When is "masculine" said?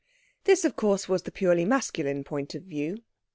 1.63-2.23